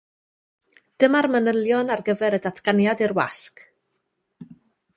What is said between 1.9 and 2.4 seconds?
ar gyfer